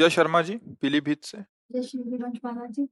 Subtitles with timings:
[0.00, 2.84] पूजा शर्मा जी पीलीभीत से। जय श्री गुरुवंश महाराज जी।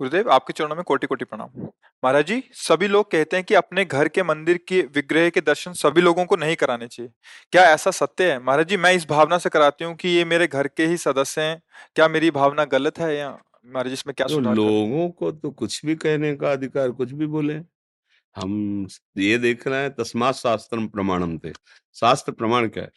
[0.00, 1.66] गुरुदेव आपके चरणों में कोटि कोटि प्रणाम।
[2.02, 5.72] महाराज जी सभी लोग कहते हैं कि अपने घर के मंदिर के विग्रह के दर्शन
[5.74, 7.10] सभी लोगों को नहीं कराने चाहिए।
[7.52, 8.38] क्या ऐसा सत्य है?
[8.40, 11.40] महाराज जी मैं इस भावना से कराती हूँ कि ये मेरे घर के ही सदस्य
[11.40, 11.62] हैं।
[11.94, 15.84] क्या मेरी भावना गलत है या महाराज जी इसमें क्या तो लोगों को तो कुछ
[15.86, 17.60] भी कहने का अधिकार कुछ भी बोले।
[18.36, 18.86] हम
[19.18, 21.52] ये देख रहे हैं तस्मात शास्त्र प्रमाणम थे
[21.96, 22.90] शास्त्र प्रमाण क्या है?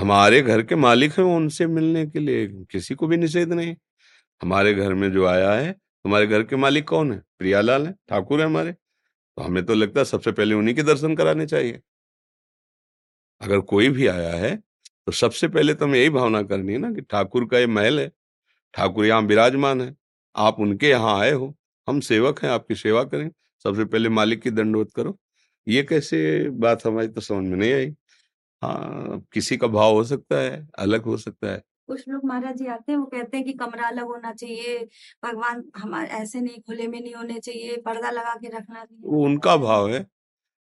[0.00, 3.74] हमारे घर के मालिक हैं उनसे मिलने के लिए, किसी को भी निषेध नहीं।
[4.40, 5.74] हमारे घर में जो आया है,
[6.04, 7.18] हमारे घर के मालिक कौन है?
[7.38, 11.16] प्रियालाल है, ठाकुर है हमारे। तो हमें तो लगता है सबसे पहले उन्हीं के दर्शन
[11.16, 11.80] कराने चाहिए।
[13.40, 14.56] अगर कोई भी आया है
[15.06, 18.00] तो सबसे पहले तो हमें यही भावना करनी है ना कि ठाकुर का ये महल
[18.00, 18.10] है,
[18.74, 19.94] ठाकुर यहाँ विराजमान है,
[20.34, 21.54] आप उनके यहाँ आए हो,
[21.88, 23.30] हम सेवक हैं, आपकी सेवा करें,
[23.64, 25.18] सबसे पहले मालिक की दंडवत करो।
[25.66, 27.94] ये कैसे बात हमारी तो समझ में नहीं आई।
[28.62, 32.66] हाँ किसी का भाव हो सकता है अलग हो सकता है। कुछ लोग महाराज जी
[32.66, 34.78] आते हैं वो कहते हैं कि कमरा अलग होना चाहिए
[35.24, 39.24] भगवान हमारे ऐसे नहीं खुले में नहीं होने चाहिए पर्दा लगा के रखना चाहिए। वो
[39.24, 40.06] उनका भाव है।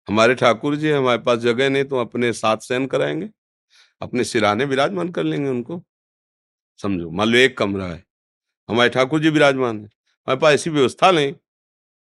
[0.08, 3.30] हमारे ठाकुर जी हमारे पास जगह नहीं तो अपने साथ सहन कराएँगे
[4.00, 5.82] अपने सिराने विराजमान कर लेंगे उनको।
[6.80, 8.02] समझो मान लो एक कमरा है
[8.68, 11.32] हमारे ठाकुर जी विराजमान है हमारे पास ऐसी व्यवस्था नहीं।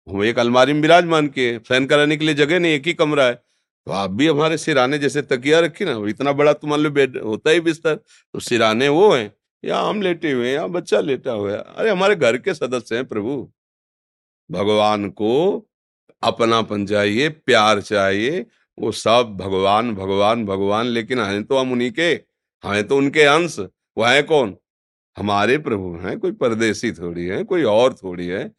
[0.07, 3.25] हम एक अलमारी में विराजमान किए सहन कराने के लिए जगह नहीं एक ही कमरा
[3.25, 3.41] है
[3.87, 7.17] तो आप भी हमारे सिराने जैसे तकिया रखी ना, इतना बड़ा तो मान लो बेड
[7.17, 9.31] होता ही बिस्तर। तो सिराने वो हैं,
[9.63, 12.95] या हम लेटे हुए हैं, या बच्चा लेटा हुआ है। अरे, हमारे घर के सदस्य
[12.95, 13.51] हैं प्रभु।
[14.51, 15.33] भगवान को
[16.23, 18.45] अपनापन चाहिए, प्यार चाहिए,
[18.77, 22.11] वो सब भगवान भगवान भगवान, लेकिन हैं तो हम उन्हीं के,
[22.63, 23.59] हैं तो उनके अंश।
[23.97, 24.55] वो है कौन?
[25.17, 28.51] हमारे प्रभु हैं, कोई परदेसी थोड़ी है, कोई और थोड़ी है।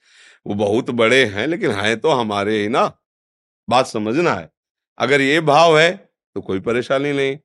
[0.47, 2.93] वो बहुत बड़े हैं, लेकिन हैं तो हमारे ही ना।
[3.69, 4.51] बात समझना है।
[5.01, 5.93] अगर ये भाव है
[6.37, 7.37] तो कोई परेशानी नहीं।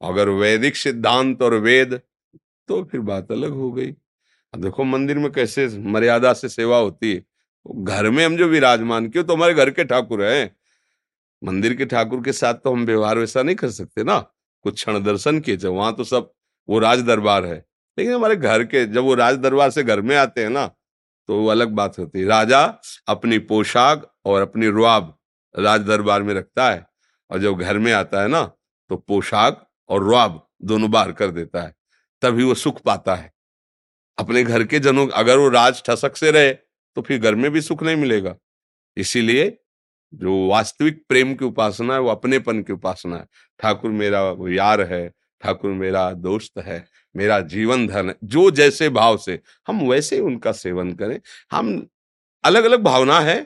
[0.00, 2.00] अगर वैदिक सिद्धांत और वेद
[2.68, 3.90] तो फिर बात अलग हो गई।
[4.54, 7.22] अब देखो, मंदिर में कैसे मर्यादा से सेवा होती है?
[7.66, 10.54] घर में हम जो विराजमान किए तो हमारे घर के ठाकुर हैं।
[11.42, 14.18] मंदिर के ठाकुर के साथ तो हम व्यवहार वैसा नहीं कर सकते ना।
[14.64, 16.30] कुछ क्षण दर्शन किए थे वहाँ तो सब,
[16.68, 17.56] वो राज दरबार है।
[17.98, 20.66] लेकिन हमारे घर के, जब वो राज दरबार से घर में आते हैं ना
[21.28, 22.62] तो वो अलग बात होती है। राजा
[23.08, 25.16] अपनी पोशाक और अपनी रुआब
[25.54, 26.86] राज दरबार में रखता है।
[27.30, 28.42] और जब घर में आता है ना
[28.90, 31.74] तो पोशाक और रुआब दोनों बाहर कर देता है,
[32.22, 33.32] तभी वो सुख पाता है।
[34.18, 37.60] अपने घर के जनों, अगर वो राज ठसक से रहे तो फिर घर में भी
[37.60, 38.34] सुख नहीं मिलेगा।
[38.96, 39.56] इसीलिए
[40.12, 43.26] जो वास्तविक प्रेम की उपासना है, वो अपनेपन की उपासना है।
[43.60, 45.08] ठाकुर मेरा यार है,
[45.42, 46.84] ठाकुर मेरा दोस्त है,
[47.14, 51.18] मेरा जीवन धन है, जो जैसे भाव से, हम वैसे उनका सेवन करें।
[51.52, 51.86] हम
[52.44, 53.36] अलग अलग भावना है,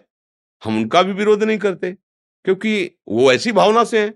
[0.63, 1.97] हम उनका भी विरोध नहीं करते।
[2.49, 4.15] क्योंकि वो ऐसी भावना से है।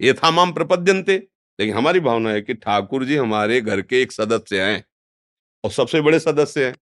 [0.00, 1.16] ये था माम प्रपद्यंते
[1.60, 4.84] लेकिन हमारी भावना है कि ठाकुर जी हमारे घर के एक सदस्य हैं
[5.64, 6.74] और सबसे बड़े सदस्य हैं।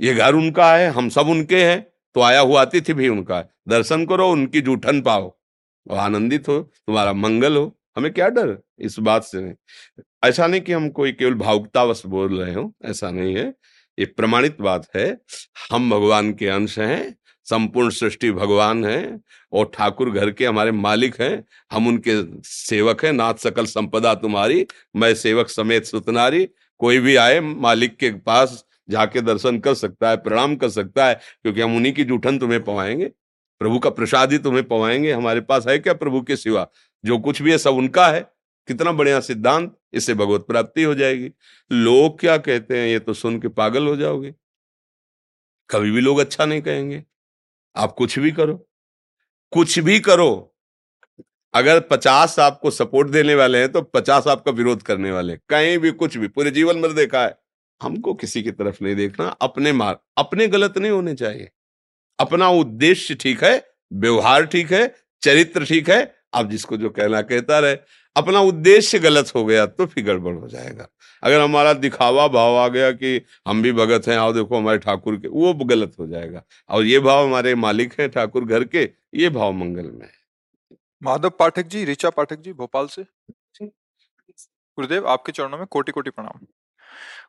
[0.00, 3.48] ये घर उनका है, हम सब उनके हैं तो आया हुआ अतिथि भी उनका है।
[3.68, 5.38] दर्शन करो, उनकी जूठन पाओ।
[5.90, 9.54] और आनंदित हो, तुम्हारा मंगल हो। हमें क्या डर इस बात से नहीं।
[10.24, 13.54] ऐसा नहीं कि हम कोई केवल भावुकतावश बोल रहे हो, ऐसा नहीं है।
[13.98, 15.20] ये प्रमाणित बात है,
[15.70, 17.17] हम भगवान के अंश हैं
[17.50, 19.20] संपूर्ण सृष्टि भगवान है
[19.52, 24.66] और ठाकुर घर के हमारे मालिक हैं। हम उनके सेवक हैं। नाथ सकल संपदा तुम्हारी,
[24.96, 26.48] मैं सेवक समेत सुतनारी।
[26.78, 31.14] कोई भी आए मालिक के पास जाके दर्शन कर सकता है, प्रणाम कर सकता है,
[31.14, 33.06] क्योंकि हम उन्हीं की जूठन तुम्हें पवाएँगे।
[33.58, 36.68] प्रभु का प्रसाद ही तुम्हें पवाएँगे। हमारे पास है क्या प्रभु के सिवा?
[37.04, 38.20] जो कुछ भी है, सब उनका है।
[38.68, 41.30] कितना बढ़िया सिद्धांत, इससे भगवत प्राप्ति हो जाएगी।
[41.72, 44.34] लोग क्या कहते हैं, ये तो सुन के पागल हो जाओगे।
[45.70, 47.04] कभी भी लोग अच्छा नहीं कहेंगे।
[47.76, 48.54] आप कुछ भी करो।
[49.52, 50.54] कुछ भी करो।
[51.54, 55.90] अगर पचास आपको सपोर्ट देने वाले हैं तो पचास आपका विरोध करने वाले कहीं भी,
[55.90, 57.38] कुछ भी, पूरे जीवन में देखा है।
[57.80, 61.50] हमको किसी की तरफ़ नहीं देखना। अपने मार्ग अपने गलत नहीं होने चाहिए।
[62.18, 67.58] अपना उद्देश्य ठीक है, व्यवहार ठीक है, चरित्र ठीक है। आप जिसको जो कहना, कहता
[67.58, 67.76] रहे।
[68.16, 70.88] अपना उद्देश्य गलत हो गया तो फिर गड़बड़ हो जाएगा।
[71.22, 75.16] अगर हमारा दिखावा भाव आ गया कि हम भी भगत हैं आओ देखो हमारे ठाकुर
[75.16, 79.28] के वो गलत हो जाएगा। और ये भाव हमारे मालिक हैं ठाकुर घर के ये
[79.30, 80.12] भाव मंगल में है।
[81.02, 83.02] माधव पाठक जी ऋचा पाठक जी भोपाल से।
[83.62, 86.44] गुरुदेव आपके चरणों में कोटि कोटि प्रणाम।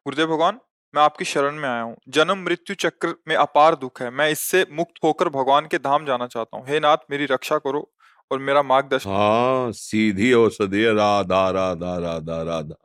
[0.06, 0.60] गुरुदेव भगवान
[0.94, 4.66] मैं आपकी शरण में आया हूँ। जन्म मृत्यु चक्र में अपार दुख है। मैं इससे
[4.72, 7.90] मुक्त होकर भगवान के धाम जाना चाहता हूँ। हे नाथ मेरी रक्षा करो
[8.32, 12.76] और मेरा मार्गदर्शन हाँ सीधी औषधि राधा राधा राधा राधा।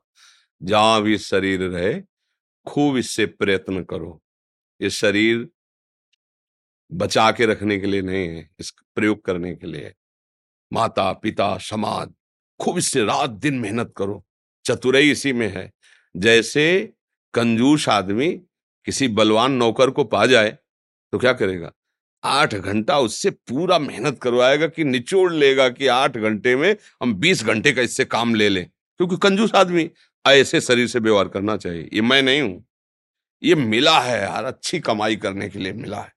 [0.60, 2.00] जहाँ भी शरीर रहे,
[2.66, 4.20] खूब इससे प्रयत्न करो।
[4.80, 5.48] ये शरीर
[6.90, 9.92] बचा के रखने के लिए नहीं है, इस प्रयोग करने के लिए।
[10.72, 12.12] माता, पिता, समाज,
[12.60, 14.24] खूब इससे रात दिन मेहनत करो।
[14.64, 15.70] चतुराई इसी में है।
[16.14, 16.92] जैसे
[17.34, 18.30] कंजूस आदमी
[18.86, 20.50] किसी बलवान नौकर को पा जाए
[21.12, 21.72] तो क्या करेगा?
[22.24, 27.42] आठ घंटा उससे पूरा मेहनत करवाएगा कि निचोड़ लेगा कि आठ घंटे में हम बीस
[27.44, 28.66] घंटे का इससे काम ले लें,
[29.00, 29.84] क्योंकि कंजूस आदमी
[30.24, 32.64] ऐसे शरीर से व्यवहार करना चाहिए। ये मैं नहीं हूँ।
[33.42, 36.12] ये मिला है यार, अच्छी कमाई करने के लिए मिला है।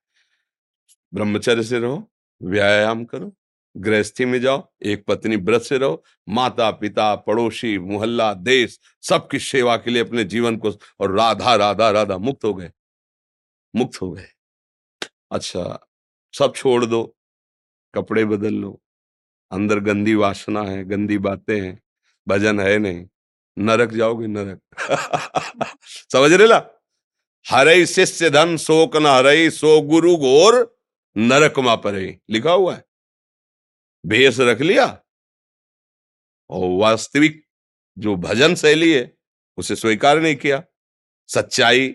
[1.14, 2.12] ब्रह्मचर्य से रहो,
[2.42, 3.34] व्यायाम करो,
[3.76, 9.78] गृहस्थी में जाओ, एक पत्नी व्रत से रहो माता पिता पड़ोसी, मोहल्ला, देश, सबकी सेवा
[9.78, 12.72] के लिए अपने जीवन को और राधा राधा राधा मुक्त हो गए।
[13.76, 14.28] मुक्त हो गए।
[15.32, 15.88] अच्छा
[16.34, 17.04] सब छोड़ दो,
[17.94, 18.82] कपड़े बदल लो,
[19.52, 21.80] अंदर गंदी वासना है, गंदी बातें हैं,
[22.28, 23.08] भजन है नहीं।
[23.58, 24.62] नरक जाओगे नरक।
[26.12, 26.70] समझ रहे ला?
[27.52, 30.82] हरे शिष्य धन शोक न हरे सो गुरु गोर
[31.18, 31.94] नरक मा पर।
[32.30, 32.86] लिखा हुआ है।
[34.06, 35.04] भेष रख लिया।
[36.50, 37.48] और वास्तविक
[37.98, 39.18] जो भजन शैली है,
[39.58, 40.64] उसे स्वीकार नहीं किया।
[41.28, 41.90] सच्चाई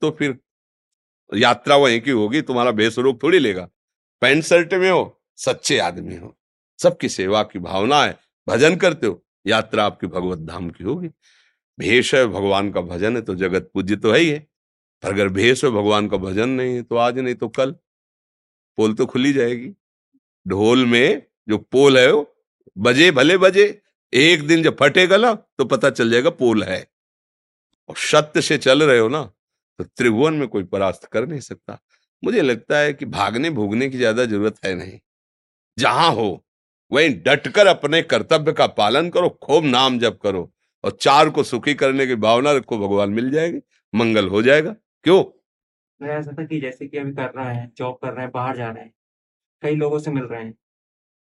[0.00, 0.38] तो फिर
[1.34, 3.68] यात्रा वहीं की होगी, तुम्हारा भेष रोग थोड़ी लेगा।
[4.20, 6.40] पैंट शर्ट में हो, सच्चे आदमी हो।
[6.82, 8.18] सबकी सेवा की भावना है।
[8.48, 11.08] भजन करते हो यात्रा आपकी भगवत धाम की होगी।
[11.78, 14.38] भेष है, भगवान का भजन है तो जगत पूज्य तो है ही है।
[15.02, 17.72] पर अगर भेष है, भगवान का भजन नहीं है तो आज नहीं तो कल।
[18.78, 19.72] पोल तो खुली जाएगी।
[20.46, 22.26] ढोल में जो पोल है वो,
[22.76, 23.80] बजे भले बजे,
[24.12, 26.86] एक दिन जब फटेगा ना तो पता चल जाएगा पोल है।
[27.88, 29.22] और सत्य से चल रहे हो ना
[29.78, 31.78] तो त्रिभुवन में कोई परास्त कर नहीं सकता।
[32.22, 34.98] मुझे लगता है कि भागने भोगने की ज़्यादा ज़रूरत है नहीं।
[35.78, 36.44] जहाँ हो
[36.92, 40.50] वहीं डटकर अपने कर्तव्य का पालन करो खूब नाम जप करो
[40.84, 43.60] और चार को सुखी करने की भावना रखो भगवान मिल जाएगी
[43.94, 44.74] मंगल हो जाएगा।
[45.04, 45.24] क्यों?
[46.02, 48.56] मेरा ऐसा था कि जैसे कि अभी कर रहे हैं जॉब कर रहे हैं बाहर
[48.56, 48.94] जा रहे हैं
[49.62, 50.54] कई लोगों से मिल रहे हैं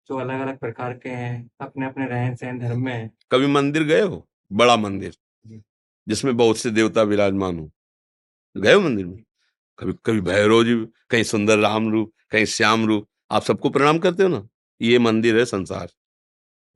[0.08, 3.82] जो अलग अलग प्रकार के हैं अपने अपने रहन सहन धर्म में हैं। कभी मंदिर
[3.82, 4.28] गए हो?
[4.52, 5.16] बड़ा मंदिर।
[6.08, 7.70] जिसमें बहुत से देवता विराजमान हो।
[8.56, 9.24] गए हो मंदिर में?
[9.78, 10.74] कभी कभी भैरव जी
[11.10, 14.48] कहीं सुंदर राम रूप कहीं श्याम रूप आप सबको प्रणाम करते हो ना?
[14.82, 15.88] ये मंदिर है संसार।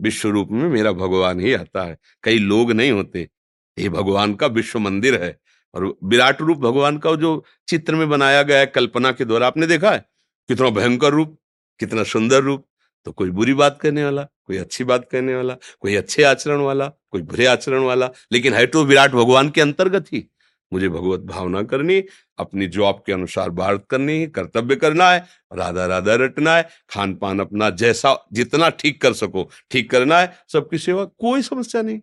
[0.02, 3.30] विश्व रूप में मेरा भगवान ही आता है। कई लोग नहीं होते।
[3.78, 5.40] ये भगवान का विश्व मंदिर है।
[5.74, 9.66] और विराट रूप भगवान का जो चित्र में बनाया गया है कल्पना के द्वारा, आपने
[9.66, 10.06] देखा है?
[10.48, 11.40] कितना भयंकर रूप,
[11.78, 12.68] कितना सुंदर रूप।
[13.04, 16.88] तो कोई बुरी बात करने वाला, कोई अच्छी बात करने वाला, कोई अच्छे आचरण वाला,
[16.88, 20.30] कोई बुरे आचरण वाला, लेकिन है तो विराट भगवान के अंतर्गत ही।
[20.72, 22.04] मुझे भगवत भावना करनी
[22.42, 27.14] अपनी जॉब के अनुसार भारत करनी है, कर्तव्य करना है, राधा राधा रटना है, खान
[27.14, 32.00] पान अपना जैसा जितना ठीक कर सको, ठीक करना है, सबकी सेवा, कोई समस्या नहीं।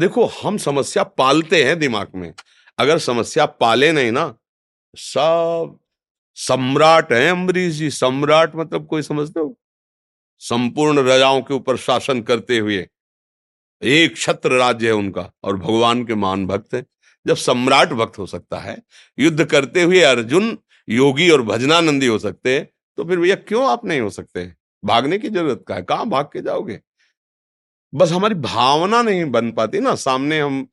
[0.00, 2.34] देखो, हम समस्या पालते हैं दिमाग में।
[2.78, 4.34] अगर समस्या पाले नहीं ना,
[4.94, 5.78] सब
[6.34, 9.58] सम्राट है अम्बरीश जी, सम्राट मतलब कोई समझते हो?
[10.38, 12.88] संपूर्ण राजाओं के ऊपर शासन करते हुए,
[13.82, 16.86] एक छत्र राज्य है उनका, और भगवान के मान भक्त हैं।
[17.26, 18.76] जब सम्राट भक्त हो सकता है,
[19.18, 20.56] युद्ध करते हुए अर्जुन,
[20.88, 24.52] योगी और भजनानंदी हो सकते हैं तो फिर भैया क्यों आप नहीं हो सकते?
[24.82, 26.80] भागने की ज़रूरत का है, कहाँ भाग के जाओगे?
[27.92, 30.66] बस हमारी भावना नहीं बन पाती ना, सामने हम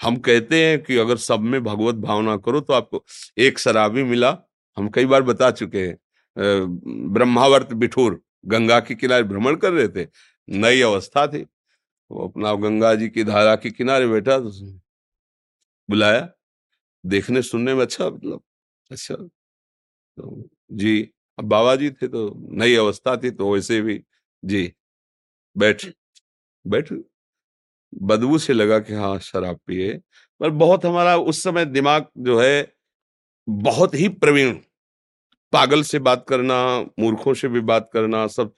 [0.00, 3.04] हम कहते हैं कि अगर सब में भगवत भावना करो तो आपको
[3.38, 4.36] एक शराबी मिला।
[4.76, 5.96] हम कई बार बता चुके हैं
[7.12, 10.06] ब्रह्मावर्त बिठूर, गंगा के किनारे भ्रमण कर रहे थे,
[10.48, 11.44] नई अवस्था थी,
[12.10, 14.50] वो अपना गंगा जी की धारा के किनारे बैठा तो
[15.90, 16.28] बुलाया।
[17.04, 18.42] देखने सुनने में अच्छा मतलब।
[18.90, 19.14] अच्छा।
[19.96, 21.02] तो जी,
[21.38, 24.00] अब बाबा जी थे तो नई अवस्था थी तो वैसे भी,
[24.42, 24.72] जी।
[25.56, 25.86] बैठ
[26.64, 26.92] बैठ।
[28.02, 29.94] बदबू से लगा कि हाँ शराब पिए।
[30.40, 32.72] पर बहुत हमारा उस समय दिमाग जो है,
[33.48, 34.54] बहुत ही प्रवीण।
[35.52, 36.56] पागल से बात करना,
[37.00, 38.54] मूर्खों से भी बात करना, सब,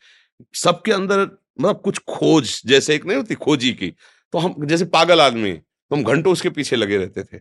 [0.55, 1.21] सबके अंदर
[1.61, 3.91] मतलब कुछ खोज, जैसे एक नहीं होती खोजी की।
[4.33, 5.53] तो हम, जैसे पागल आदमी।
[5.93, 7.37] हम घंटों उसके पीछे लगे रहते थे।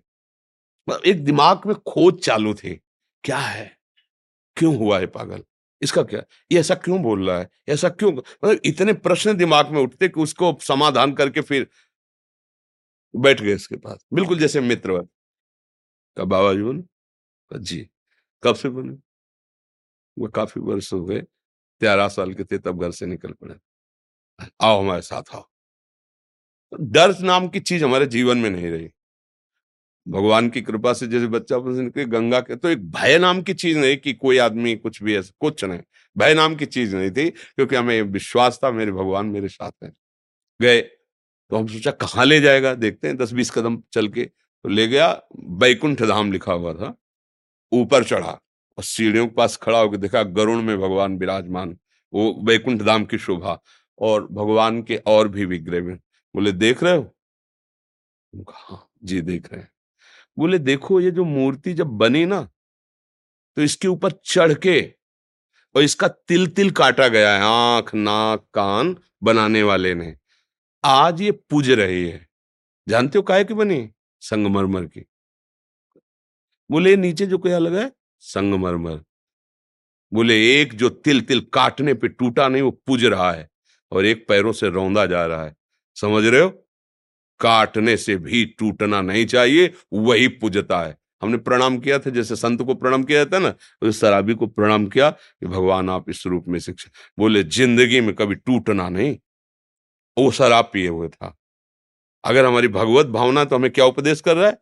[0.90, 2.82] मतलब एक दिमाग में खोज चालू थी,
[3.24, 3.78] क्या है?
[4.58, 5.44] क्यों हुआ है पागल?
[5.82, 6.24] इसका क्या?
[6.52, 7.50] ये ऐसा क्यों बोल रहा है?
[7.70, 8.12] ऐसा क्यों?
[8.14, 11.68] मतलब इतने प्रश्न दिमाग में उठते कि उसको समाधान करके फिर
[13.16, 15.08] बैठ गए इसके पास। बिल्कुल जैसे मित्र
[16.18, 16.84] का बाबा जी बोले?
[17.60, 17.90] जी।
[18.44, 18.98] कब से बने
[20.20, 21.22] वो काफ़ी वर्ष हो गए।
[21.80, 23.56] तेरह साल के थे, तब घर से निकल पड़े।
[24.62, 25.51] आओ हमारे साथ, आओ।
[26.74, 28.90] डर नाम की चीज़ हमारे जीवन में नहीं रही।
[30.08, 33.78] भगवान की कृपा से जैसे बच्चा निकले, गंगा के तो एक भय नाम की चीज़
[33.78, 35.80] नहीं कि कोई आदमी कुछ भी ऐसा, कुछ नहीं।
[36.16, 39.92] भय नाम की चीज़ नहीं थी, क्योंकि हमें विश्वास था, मेरे भगवान मेरे साथ हैं
[40.60, 42.74] गए। तो हम सोचा, कहाँ ले जाएगा?
[42.76, 46.96] देखते हैं, दस बीस कदम चल के तो ले गया, बैकुंठ धाम लिखा हुआ था,
[47.72, 48.32] ऊपर चढ़ा
[48.78, 51.78] और सीढ़ियों के पास खड़ा होकर देखा गरुण में भगवान विराजमान,
[52.14, 53.60] वो बैकुंठ धाम की शोभा
[54.00, 55.98] और भगवान के और भी विग्रह में।
[56.36, 57.16] बोले, देख रहे हो?
[58.50, 59.72] हाँ जी देख रहे हैं।
[60.38, 62.42] बोले, देखो, ये जो मूर्ति जब बनी ना
[63.58, 64.82] तो इसके ऊपर चढ़ के
[65.76, 70.16] और इसका तिल तिल काटा गया है, आँख, नाक, कान बनाने वाले ने।
[70.84, 72.28] आज ये पूज रही है।
[72.88, 73.90] जानते हो काय की बनी
[74.22, 75.06] संगमरमर की।
[76.70, 77.92] बोले, नीचे जो क्या लगा है?
[78.20, 79.04] संगमरमर।
[80.12, 83.50] बोले, एक जो तिल तिल काटने पे टूटा नहीं, वो पूज रहा है
[83.92, 85.56] और एक पैरों से रौंदा जा रहा है।
[85.96, 86.50] समझ रहे हो?
[87.40, 92.62] काटने से भी टूटना नहीं चाहिए, वही पूजता है। हमने प्रणाम किया था, जैसे संत
[92.62, 96.28] को प्रणाम किया जाता है ना, उस शराबी को प्रणाम किया कि भगवान आप इस
[96.28, 99.18] रूप में शिक्षा। बोले, ज़िंदगी में कभी टूटना नहीं।
[100.18, 101.38] वो शराब पिए हुए था।
[102.24, 104.58] अगर हमारी भगवत भावना तो हमें क्या उपदेश कर रहा है?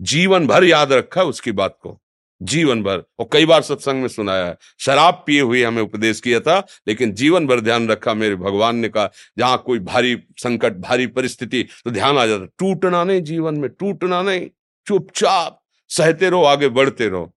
[0.00, 2.00] जीवन भर याद रखा उसकी बात को।
[2.44, 6.40] जीवन भर, और कई बार सत्संग में सुनाया है। शराब पिए हुए हमें उपदेश किया
[6.40, 6.58] था,
[6.88, 11.62] लेकिन जीवन भर ध्यान रखा, मेरे भगवान ने कहा, जहाँ कोई भारी संकट, भारी परिस्थिति
[11.84, 14.48] तो ध्यान आ जाता, टूटना नहीं जीवन में, टूटना नहीं,
[14.86, 15.60] चुपचाप,
[15.90, 17.32] सहते रहो, आगे बढ़ते रहो।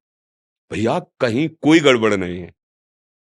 [0.72, 2.54] भैया, कहीं कोई गड़बड़ नहीं है।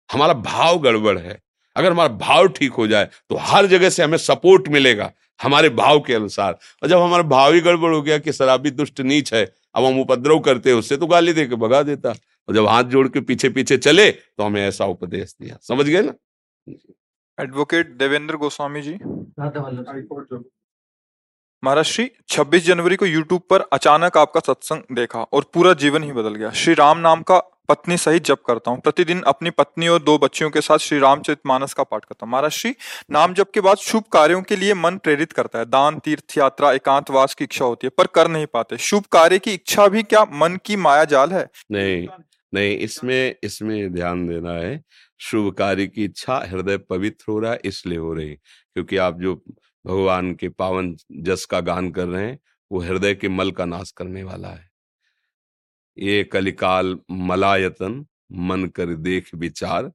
[0.10, 1.39] हमारा भाव गड़बड़ है।
[1.75, 6.00] अगर हमारा भाव ठीक हो जाए तो हर जगह से हमें सपोर्ट मिलेगा। हमारे भाव
[6.00, 9.46] के अनुसार। और जब हमारा भाव ही गड़बड़ हो गया कि शराबी दुष्ट नीच है
[9.75, 12.84] अब हम उपद्रव करते हैं उससे तो गाली दे के भगा देता। और जब हाथ
[12.84, 16.13] जोड़ के पीछे पीछे चले तो हमें ऐसा उपदेश दिया। समझ गए ना?
[17.38, 18.94] एडवोकेट देवेंद्र गोस्वामी जी।
[21.63, 26.12] महाराज श्री 26 जनवरी को यूट्यूब पर अचानक आपका सत्संग देखा और पूरा जीवन ही
[26.12, 27.38] बदल गया। श्री राम नाम का
[27.69, 31.39] पत्नी सहित जप करता हूँ। प्रतिदिन अपनी पत्नी और दो बच्चियों के साथ श्री रामचरित
[31.45, 32.75] मानस का पाठ करता हूँ। महाराज, श्री
[33.12, 36.72] नाम जप के बाद शुभ कार्यों के लिए मन प्रेरित करता है। दान, तीर्थ, यात्रा
[36.72, 40.24] एकांतवास की इच्छा होती है, पर कर नहीं पाते। शुभ कार्य की इच्छा भी क्या
[40.34, 41.48] मन की माया जाल है?
[41.72, 42.07] नहीं
[42.53, 44.81] नहीं, इसमें इसमें ध्यान देना है।
[45.19, 49.36] शुभ कार्य की इच्छा हृदय पवित्र हो रहा है, इसलिए हो रही क्योंकि आप जो
[49.86, 52.39] भगवान के पावन जस का गान कर रहे हैं,
[52.72, 54.64] वो हृदय के मल का नाश करने वाला है।
[55.98, 59.92] ये कलिकाल मलायतन मन कर देख विचार।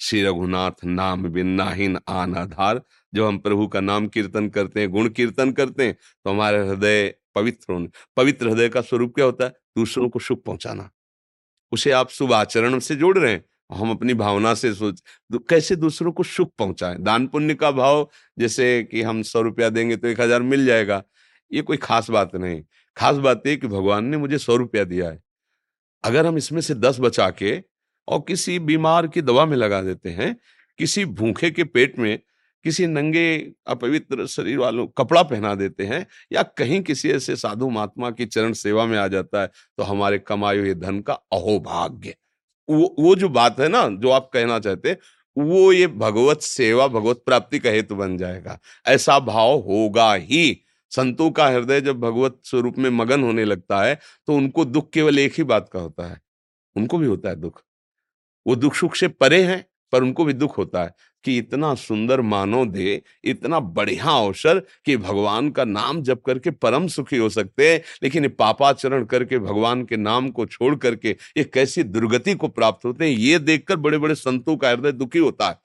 [0.00, 2.80] श्री रघुनाथ नाम बिन्नाहीन आन आधार।
[3.12, 7.14] जब हम प्रभु का नाम कीर्तन करते हैं, गुण कीर्तन करते हैं तो हमारे हृदय
[7.34, 9.52] पवित्र होने, पवित्र हृदय का स्वरूप क्या होता है?
[9.76, 10.90] दूसरों को सुख पहुंचाना।
[11.72, 15.02] उसे आप शुभ आचरण से जोड़ रहे हैं हम अपनी भावना से सोच
[15.48, 16.98] कैसे दूसरों को सुख पहुंचाएँ?
[16.98, 21.02] दान पुण्य का भाव, जैसे कि हम सौ रुपया देंगे तो एक हज़ार मिल जाएगा।
[21.50, 22.62] ये कोई खास बात नहीं।
[22.96, 25.22] खास बात यह कि भगवान ने मुझे सौ रुपया दिया है।
[26.04, 27.58] अगर हम इसमें से दस बचा के
[28.08, 30.36] और किसी बीमार की दवा में लगा देते हैं,
[30.78, 32.18] किसी भूखे के पेट में,
[32.64, 33.36] किसी नंगे
[33.66, 38.52] अपवित्र शरीर वालों कपड़ा पहना देते हैं या कहीं किसी ऐसे साधु महात्मा की चरण
[38.52, 39.46] सेवा में आ जाता है
[39.78, 42.14] तो हमारे कमाए हुए धन का अहोभाग्य।
[42.68, 44.96] वो वो जो बात है ना, जो आप कहना चाहते
[45.36, 50.63] वो ये भगवत सेवा, भगवत प्राप्ति का हेतु बन जाएगा। ऐसा भाव होगा ही।
[50.96, 55.18] संतों का हृदय जब भगवत स्वरूप में मगन होने लगता है तो उनको दुख केवल
[55.18, 56.20] एक ही बात का होता है,
[56.76, 57.62] उनको भी होता है दुख।
[58.46, 62.20] वो दुख सुख से परे हैं, पर उनको भी दुख होता है कि इतना सुंदर
[62.22, 67.72] मानव दे इतना बढ़िया अवसर कि भगवान का नाम जप करके परम सुखी हो सकते
[67.72, 72.84] हैं, लेकिन पापाचरण करके भगवान के नाम को छोड़ करके ये कैसी दुर्गति को प्राप्त
[72.84, 75.58] होते हैं, ये देखकर बड़े बड़े संतों का हृदय दुखी होता है।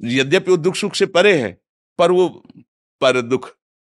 [0.00, 1.56] यद्यपि वो दुख सुख से परे है,
[1.98, 2.28] पर वो,
[3.02, 3.50] पर दुख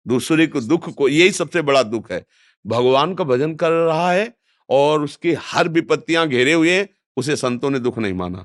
[0.07, 2.25] दूसरे को दुख को, यही सबसे बड़ा दुख है।
[2.65, 4.33] भगवान का भजन कर रहा है
[4.71, 8.45] और उसकी हर विपत्तियाँ घेरे हुए, उसे संतों ने दुख नहीं माना।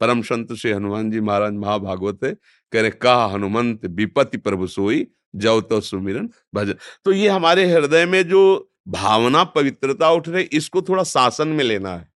[0.00, 5.06] परम संत श्री हनुमान जी महाराज महाभागवत कह रहे, कहा हनुमंत, विपत्ति प्रभु सोई
[5.36, 10.82] जव तो सुमिरन भजन। तो ये हमारे हृदय में जो भावना, पवित्रता उठ रही, इसको
[10.82, 12.08] थोड़ा शासन में लेना है।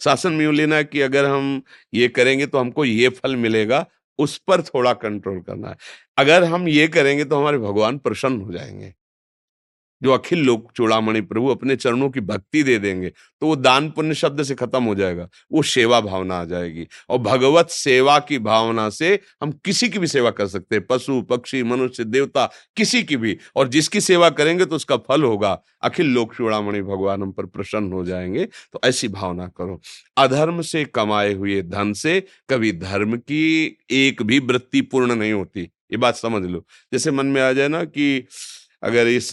[0.00, 1.62] शासन में यूँ लेना है कि अगर हम
[1.94, 3.86] ये करेंगे तो हमको ये फल मिलेगा
[4.18, 5.76] उस पर थोड़ा कंट्रोल करना है।
[6.18, 8.92] अगर हम ये करेंगे तो हमारे भगवान प्रसन्न हो जाएँगे।
[10.04, 14.14] जो अखिल लोक चूड़ामणि प्रभु अपने चरणों की भक्ति दे देंगे तो वो दान पुण्य
[14.14, 18.88] शब्द से खत्म हो जाएगा, वो सेवा भावना आ जाएगी। और भगवत सेवा की भावना
[18.90, 22.44] से हम किसी की भी सेवा कर सकते हैं, पशु, पक्षी, मनुष्य, देवता,
[22.76, 27.22] किसी की भी। और जिसकी सेवा करेंगे तो उसका फल होगा। अखिल लोक चूड़ामणि भगवान
[27.22, 29.80] हम पर प्रसन्न हो जाएँगे तो ऐसी भावना करो।
[30.16, 32.20] अधर्म से कमाए हुए धन से
[32.50, 37.26] कभी धर्म की एक भी वृत्ति पूर्ण नहीं होती। ये बात समझ लो। जैसे मन
[37.26, 38.26] में आ जाए ना कि
[38.84, 39.30] अगर इस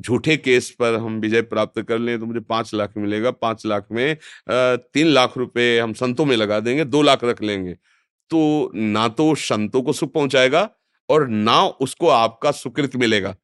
[0.00, 3.86] झूठे केस पर हम विजय प्राप्त कर लें तो मुझे पाँच लाख मिलेगा। पाँच लाख
[3.92, 4.16] में
[4.48, 7.74] तीन लाख रुपए हम संतों में लगा देंगे, दो लाख रख लेंगे।
[8.30, 10.68] तो ना तो संतों को सुख पहुंचाएगा
[11.08, 13.34] और ना उसको आपका सुकृत मिलेगा।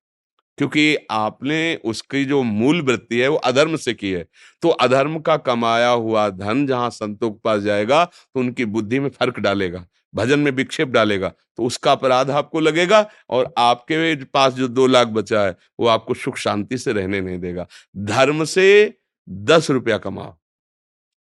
[0.58, 4.26] क्योंकि आपने उसकी जो मूल वृत्ति है, वो अधर्म से की है।
[4.62, 9.08] तो अधर्म का कमाया हुआ धन जहाँ संतों के पास जाएगा तो उनकी बुद्धि में
[9.10, 14.68] फ़र्क डालेगा, भजन में विक्षेप डालेगा तो उसका अपराध आपको लगेगा और आपके पास जो
[14.68, 17.66] दो लाख बचा है, वो आपको सुख शांति से रहने नहीं देगा।
[17.96, 18.94] धर्म से
[19.28, 20.34] दस रुपया कमाओ,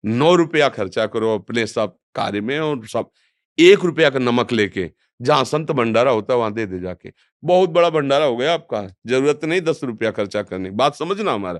[0.03, 3.10] नौ रुपया खर्चा करो अपने सब कार्य में और सब,
[3.57, 7.12] एक रुपया का नमक लेके जहाँ संत भंडारा होता है वहाँ दे दे जाके।
[7.43, 11.60] बहुत बड़ा भंडारा हो गया आपका। ज़रूरत नहीं दस रुपया खर्चा करने बात समझना हमारा।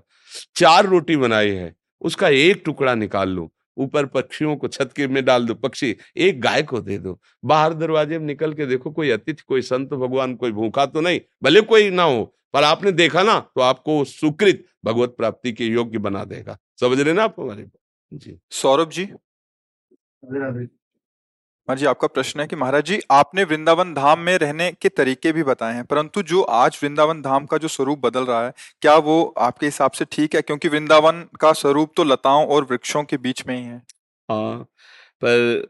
[0.56, 5.24] चार रोटी बनाई है उसका एक टुकड़ा निकाल लो। ऊपर पक्षियों को छत के में
[5.26, 9.10] डाल दो। पक्षी एक गाय को दे दो। बाहर दरवाजे में निकल के देखो कोई
[9.12, 13.24] अतिथि कोई संत भगवान कोई भूखा तो नहीं भले कोई ना हो पर आपने देखा
[13.24, 17.66] ना तो आपको सुकृत भगवत प्राप्ति के योग्य बना देगा। समझ रहे ना आप हमारे
[18.12, 19.08] जी। सौरभ जी?
[21.68, 25.32] हाँ जी, आपका प्रश्न है कि महाराज जी, आपने वृंदावन धाम में रहने के तरीके
[25.32, 28.96] भी बताए हैं, परंतु जो आज वृंदावन धाम का जो स्वरूप बदल रहा है, क्या
[28.98, 30.42] वो आपके हिसाब से ठीक है?
[30.42, 33.78] क्योंकि वृंदावन का स्वरूप तो लताओं और वृक्षों के बीच में ही है।
[34.30, 34.64] हाँ
[35.24, 35.68] पर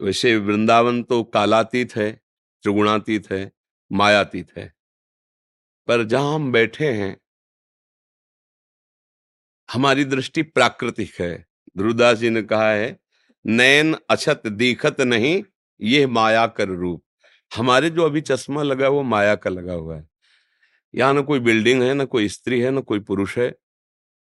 [0.00, 2.10] वैसे वृंदावन तो कालातीत है,
[2.64, 3.50] त्रिगुणातीत है,
[3.90, 4.72] मायातीत है।
[5.88, 7.16] पर जहाँ हम बैठे हैं,
[9.68, 11.36] हमारी दृष्टि प्राकृतिक है।
[11.76, 12.98] ध्रुवदास जी ने कहा है
[13.44, 15.42] नैन अछत दीखत नहीं
[15.80, 17.02] ये माया कर रूप।
[17.52, 20.06] हमारे जो अभी चश्मा लगा वो माया का लगा हुआ है।
[20.94, 23.52] यहाँ ना कोई बिल्डिंग है ना कोई स्त्री है ना कोई पुरुष है।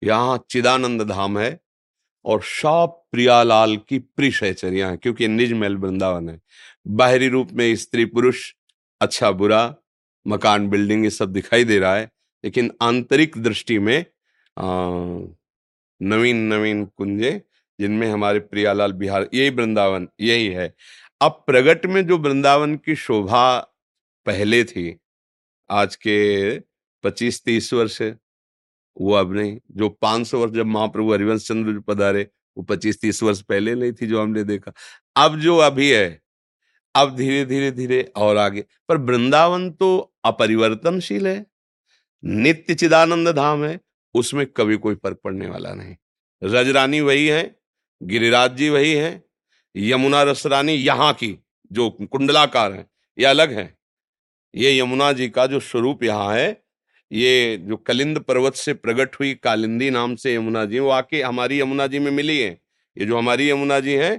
[0.02, 1.58] यहाँ चिदानंद धाम है
[2.24, 6.40] और सब प्रियालाल की प्रिशचरिया है क्योंकि निज महल वृंदावन है।
[6.86, 8.52] बाहरी रूप में स्त्री पुरुष
[9.00, 9.74] अच्छा बुरा
[10.26, 12.10] मकान बिल्डिंग ये सब दिखाई दे रहा है।
[12.44, 14.04] लेकिन आंतरिक दृष्टि में
[14.56, 14.64] आ,
[16.00, 17.30] नवीन नवीन कुंजे
[17.82, 20.74] जिनमें हमारे प्रियालाल बिहार, यही वृंदावन, यही है।
[21.20, 23.44] अब प्रगट में जो वृंदावन की शोभा
[24.26, 24.98] पहले थी,
[25.70, 26.16] आज के
[27.04, 28.02] पच्चीस, तीस वर्ष,
[29.00, 33.22] वो अब नहीं। जो पाँच सौ वर्ष जब महाप्रभु हरिवंश चंद्र पधारे, वो पच्चीस, तीस
[33.22, 34.72] वर्ष पहले नहीं थी जो हमने देखा।
[35.16, 36.22] अब जो अभी है,
[36.94, 41.46] अब धीरे धीरे धीरे और आगे। पर वृंदावन तो अपरिवर्तनशील है,
[42.24, 43.80] नित्य चिदानंद धाम है,
[44.14, 45.96] उसमें कभी कोई फ़र्क पड़ने वाला नहीं।
[46.44, 47.61] रजरानी वही है
[48.02, 49.22] गिरिराज जी वही है,
[49.76, 51.36] यमुना रसरानी यहाँ की,
[51.70, 52.86] जो कुंडलाकार है,
[53.18, 53.74] ये अलग है।
[54.54, 56.62] ये यमुना जी का जो स्वरूप यहाँ है,
[57.12, 61.60] ये जो कलिंद पर्वत से प्रकट हुई कालिंदी नाम से यमुना जी, वो आके हमारी
[61.60, 62.50] यमुना जी में मिली है।
[62.96, 64.12] ये जो हमारी यमुना जी है,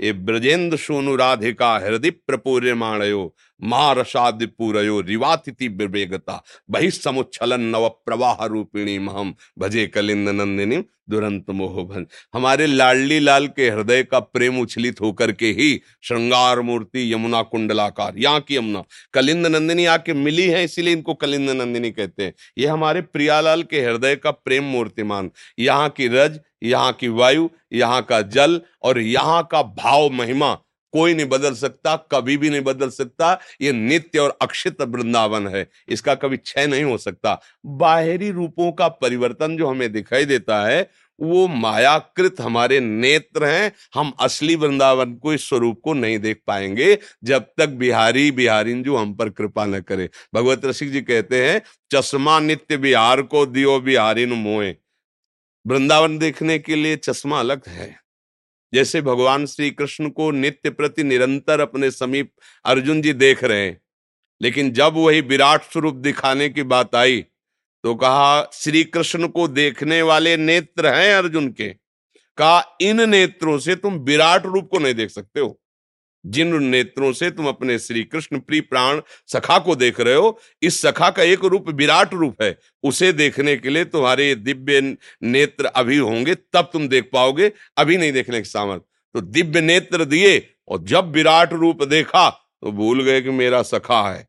[0.00, 9.86] ये ब्रजेंद्र सोनु राधिका हृदय प्रपूर्यमाणयो महारसादिपूरयो रिवातिथि विवेगता बहिसमुच्छलन नव प्रवाह रूपिणी महम भजे
[9.86, 15.80] कलिंद नंदिनी, दुरंत मोहभन। हमारे लाडली लाल के हृदय का प्रेम उछलित होकर के ही
[16.02, 18.82] श्रृंगार मूर्ति यमुना कुंडलाकार, यहाँ की यमुना।
[19.14, 23.80] कलिंद नंदिनी आके मिली है, इसीलिए इनको कलिंद नंदिनी कहते हैं। ये हमारे प्रियालाल के
[23.80, 29.42] हृदय का प्रेम मूर्तिमान। यहाँ की रज, यहाँ की वायु, यहाँ का जल और यहाँ
[29.52, 30.56] का भाव महिमा।
[30.96, 35.68] कोई नहीं बदल सकता, कभी भी नहीं बदल सकता। ये नित्य और अक्षित वृंदावन है।
[35.88, 40.90] इसका कभी क्षय नहीं हो सकता। बाहरी रूपों का परिवर्तन जो हमें दिखाई देता है,
[41.20, 46.98] वो मायाकृत हमारे नेत्र हैं। हम असली वृंदावन को, इस स्वरूप को नहीं देख पाएँगे,
[47.24, 51.62] जब तक बिहारी बिहारी जो हम पर कृपा न करे। भगवत रसिक जी कहते हैं,
[51.94, 54.76] चश्मा नित्य बिहार को दियो बिहारी मोए
[55.66, 58.05] वृंदावन देखने के लिए चश्मा अलग है।
[58.74, 62.32] जैसे भगवान श्री कृष्ण को नित्य प्रति निरंतर अपने समीप
[62.64, 63.80] अर्जुन जी देख रहे हैं।
[64.40, 67.24] लेकिन जब वही विराट स्वरूप दिखाने की बात आई
[67.84, 71.68] तो कहा, श्री कृष्ण को देखने वाले नेत्र हैं अर्जुन के।
[72.38, 75.60] कहा, इन नेत्रों से तुम विराट रूप को नहीं देख सकते हो।
[76.26, 80.80] जिन नेत्रों से तुम अपने श्री कृष्ण प्रिय प्राण सखा को देख रहे हो, इस
[80.82, 85.96] सखा का एक रूप विराट रूप है। उसे देखने के लिए तुम्हारे दिव्य नेत्र अभी
[85.96, 88.82] होंगे, तब तुम देख पाओगे, अभी नहीं देखने के सामर्थ।
[89.14, 92.30] तो दिव्य नेत्र दिए और जब विराट रूप देखा
[92.62, 94.28] तो भूल गए कि मेरा सखा है।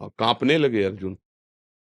[0.00, 1.16] और कांपने लगे अर्जुन।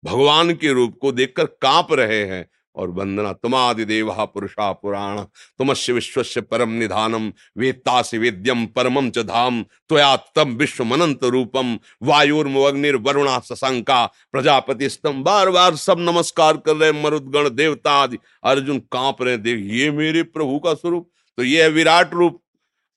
[0.04, 5.20] भगवान के रूप को देखकर काँप रहे हैं। और वंदना तुमादि देवा पुरुषा पुराण।
[5.58, 13.38] तुमस्य विश्व परम निधानम वेत्तासि वेद्यम परमम च धाम। त्वया तम विश्व मनंत रूपम वायुर्मग्निर्वरुणा
[13.38, 19.36] सशंका प्रजापति स्तम बार बार सब नमस्कार कर रहे मरुदगण देवता आदि अर्जुन काँप रहे
[19.36, 22.42] देख, ये मेरे प्रभु का स्वरूप। तो ये है विराट रूप।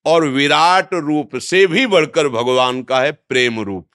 [0.05, 3.89] और विराट रूप से भी बढ़कर भगवान का है प्रेम रूप।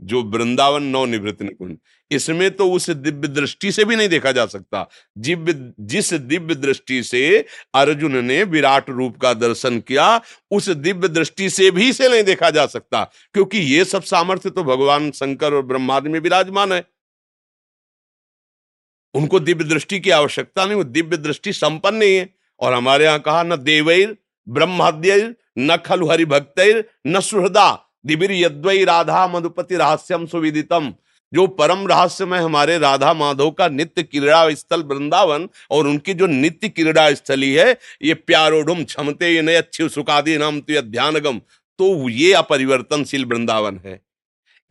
[0.00, 1.76] जो वृंदावन नौ निवृत्त निकुंज।
[2.12, 4.86] इसमें तो उस दिव्य दृष्टि से भी नहीं देखा जा सकता।
[5.18, 7.44] जिव्य, जिस दिव्य दृष्टि से
[7.74, 10.20] अर्जुन ने विराट रूप का दर्शन किया,
[10.50, 13.02] उस दिव्य दृष्टि से भी से नहीं देखा जा सकता,
[13.34, 16.84] क्योंकि ये सब सामर्थ्य तो भगवान शंकर और ब्रह्मादि में विराजमान है।
[19.14, 22.28] उनको दिव्य दृष्टि की आवश्यकता नहीं, वो दिव्य दृष्टि संपन्न नहीं है।
[22.60, 26.60] और हमारे यहाँ कहा, न देवैर ब्रह्माद्य न खलु हरिभक्त
[27.06, 30.92] न सुहृदा दिबिर यद्वई राधा मधुपति रहस्यम सुविदितम।
[31.34, 36.26] जो परम रहस्य में हमारे राधा माधव का नित्य क्रीड़ा स्थल वृंदावन और उनकी जो
[36.26, 41.38] नित्य क्रीड़ा स्थली है, ये प्यारोडुम क्षमते ये नए अच्छी सुखादी नाम तो ध्यानगम।
[41.78, 44.00] तो ये अपरिवर्तनशील वृंदावन है।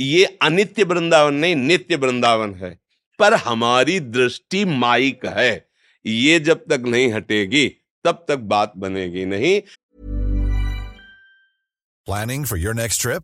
[0.01, 2.79] ये अनित्य वृंदावन नहीं, नित्य वृंदावन है।
[3.19, 5.67] पर हमारी दृष्टि माइक है।
[6.05, 7.67] ये जब तक नहीं हटेगी,
[8.03, 9.61] तब तक बात बनेगी नहीं।
[12.05, 13.23] Planning for your next trip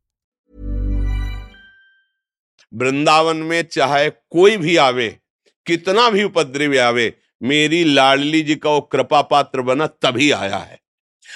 [2.73, 5.17] Vrindavan में चाहे कोई भी आवे,
[5.65, 10.79] कितना भी उपद्रवी आवे, मेरी लाडली जी का वो कृपा पात्र बना तभी आया है।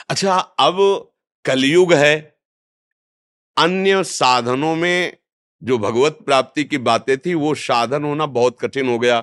[0.10, 0.78] अच्छा अब
[1.46, 2.36] कलयुग है।
[3.58, 5.18] अन्य साधनों में
[5.64, 9.22] जो भगवत प्राप्ति की बातें थी, वो साधन होना बहुत कठिन हो गया।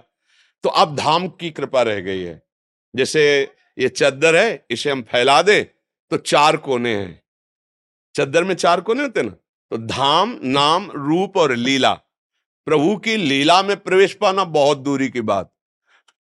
[0.65, 2.43] तो अब धाम की कृपा रह गई है।
[2.97, 3.43] जैसे
[3.79, 5.63] ये चद्दर है, इसे हम फैला दे
[6.11, 7.23] तो चार कोने हैं।
[8.15, 9.37] चद्दर में चार कोने होते ना?
[9.73, 11.93] तो धाम, नाम, रूप और लीला।
[12.67, 15.53] प्रभु की लीला में प्रवेश पाना बहुत दूरी की बात।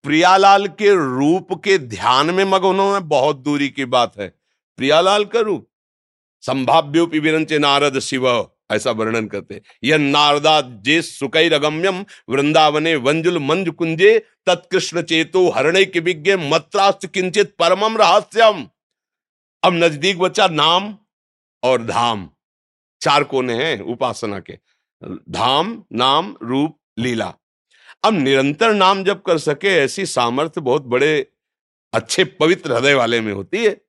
[0.03, 4.27] प्रियालाल के रूप के ध्यान में मगन होना बहुत दूरी की बात है।
[4.77, 5.67] प्रियालाल का रूप।
[6.41, 13.69] संभाव्योपि विरंच नारद शिव, ऐसा वर्णन करते यह नारदा जे सुकई रगम्यम वृंदावने वंजुल मंज
[13.69, 18.67] कुंजे तत्कृष्ण चेतो हरण के विज्ञ, मत्रास्त किंचित परमम रहस्यम।
[19.63, 20.97] अब नज़दीक बचा नाम
[21.63, 22.29] और धाम।
[23.03, 24.57] चार कोने हैं उपासना के।
[25.31, 27.33] धाम, नाम, रूप, लीला।
[28.03, 31.27] अब निरंतर नाम जब कर सके ऐसी सामर्थ्य बहुत बड़े,
[31.93, 33.81] अच्छे, पवित्र हृदय वाले में होती है।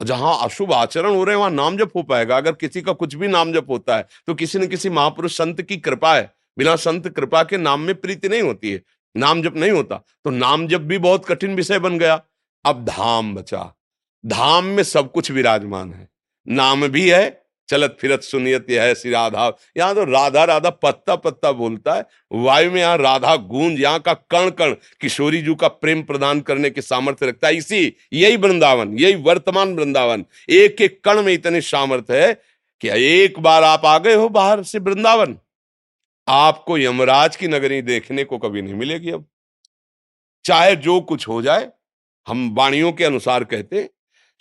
[0.00, 3.14] जहाँ अशुभ आचरण हो रहे हैं, वहाँ नाम जप हो पाएगा। अगर किसी का कुछ
[3.14, 6.76] भी नाम जप होता है तो किसी न किसी महापुरुष संत की कृपा है। बिना
[6.76, 8.82] संत कृपा के नाम में प्रीति नहीं होती है,
[9.14, 12.20] नाम जप नहीं होता। तो नाम जप भी बहुत कठिन विषय बन गया।
[12.64, 13.62] अब धाम बचा।
[14.24, 16.08] धाम में सब कुछ विराजमान है।
[16.46, 17.41] नाम भी है
[17.72, 22.04] चलत फिरत सुनियत यह है श्री राधा। यहाँ तो राधा राधा पत्ता पत्ता बोलता है।
[22.34, 26.70] वायु में यहाँ राधा गूंज, यहाँ का कण कण किशोरी जी का प्रेम प्रदान करने
[26.70, 31.60] के सामर्थ्य रखता है। इसी, यही वृंदावन, यही वर्तमान वृंदावन। एक एक कण में इतने
[31.62, 32.32] सामर्थ्य है
[32.82, 35.36] कि एक बार आप आ गए हो बाहर से वृंदावन।
[36.28, 39.24] आपको यमराज की नगरी देखने को कभी नहीं मिलेगी अब।
[40.44, 41.70] चाहे जो कुछ हो जाए,
[42.26, 43.88] हम वाणियों के अनुसार कहते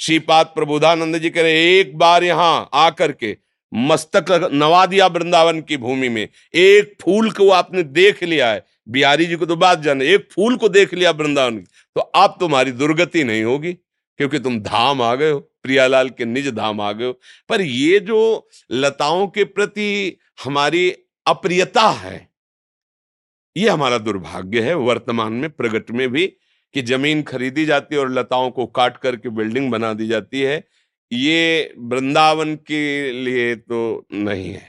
[0.02, 3.36] श्रीपाद प्रबोधानंद जी कह रहे एक बार यहाँ आकर के
[3.72, 9.26] मस्तक नवा दिया वृंदावन की भूमि में। एक फूल को आपने देख लिया है। बिहारी
[9.26, 12.72] जी को तो बात जाने एक फूल को देख लिया वृंदावन की। तो अब तुम्हारी
[12.72, 17.06] दुर्गति नहीं होगी, क्योंकि तुम धाम आ गए हो। प्रियालाल के निज धाम आ गए
[17.06, 20.90] हो। पर ये जो लताओं के प्रति हमारी
[21.26, 22.30] अप्रियता है,
[23.56, 26.32] ये हमारा दुर्भाग्य है। वर्तमान में प्रगट में भी
[26.76, 30.64] कि ज़मीन खरीदी जाती है और लताओं को काट करके बिल्डिंग बना दी जाती है,
[31.12, 34.68] ये वृंदावन के लिए तो नहीं है।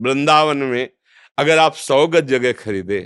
[0.00, 0.88] वृंदावन में
[1.38, 3.00] अगर आप सौ गज जगह खरीदे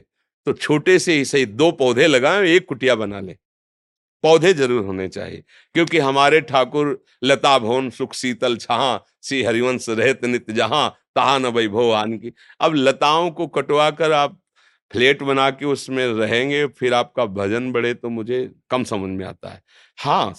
[0.46, 3.37] तो छोटे से ही सही दो पौधे लगाए एक कुटिया बना ले।
[4.24, 5.42] पौधे ज़रूर होने चाहिए,
[5.74, 11.46] क्योंकि हमारे ठाकुर लता भवन, सुख, शीतल, छहा, श्री हरिवंश, रहत नित्य जहाँ, तहा न
[11.48, 14.38] वैभव आन की। अब लताओं को कटवा कर आप
[14.90, 19.49] फ्लेट बना के उसमें रहेंगे, फिर आपका भजन बढ़े तो मुझे कम समझ में आता
[19.49, 19.62] है।
[19.99, 20.35] हाँ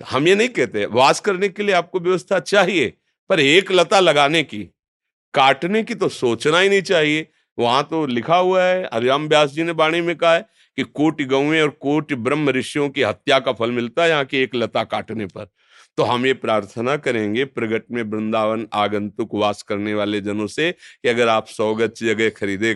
[0.00, 2.92] हम ये नहीं कहते, वास करने के लिए आपको व्यवस्था चाहिए,
[3.30, 4.62] पर एक लता लगाने की,
[5.34, 7.26] काटने की तो सोचना ही नहीं चाहिए।
[7.58, 10.44] वहाँ तो लिखा हुआ है, हरिराम व्यास जी ने बाणी में कहा है
[10.78, 14.38] कि कोटि गौएँ और कोटि ब्रह्म ऋषियों की हत्या का फल मिलता है यहाँ की
[14.38, 15.48] एक लता काटने पर।
[15.98, 21.08] तो हम ये प्रार्थना करेंगे प्रगट में वृंदावन आगंतुक वास करने वाले जनों से कि
[21.08, 22.74] अगर आप सौ गज जगह खरीदे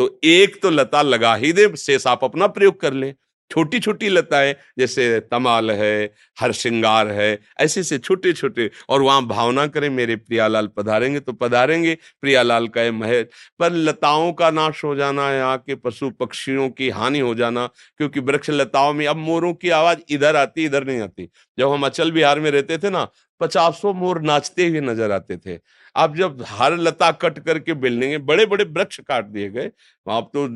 [0.00, 3.14] तो एक तो लता लगा ही दे शेष आप अपना प्रयोग कर ले।
[3.50, 9.26] छोटी छोटी लताएँ, जैसे तमाल है, हर श्रृंगार है, ऐसे से छोटे छोटे और वहाँ
[9.26, 13.26] भावना करें, मेरे प्रियालाल पधारेंगे तो पधारेंगे, प्रियालाल का है महल।
[13.60, 17.66] पर लताओं का नाश हो जाना, यहाँ के पशु पक्षियों की हानि हो जाना,
[17.98, 21.86] क्योंकि वृक्ष लताओं में, अब मोरों की आवाज़ इधर आती, इधर नहीं आती। जब हम
[21.86, 23.06] अचल बिहार में रहते थे ना,
[23.40, 25.58] पचासों मोर नाचते हुए नज़र आते थे।
[25.96, 29.70] अब जब हर लता कट करके बिल्डिंग बड़े बड़े वृक्ष काट दिए गए,
[30.06, 30.48] अब तो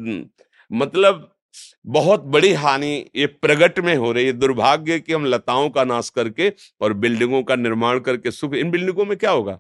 [0.71, 1.31] मतलब
[1.87, 6.11] बहुत बड़ी हानि ये प्रगट में हो रही है। दुर्भाग्य कि हम लताओं का नाश
[6.11, 9.59] करके और बिल्डिंगों का निर्माण करके सुख, इन बिल्डिंगों में क्या होगा?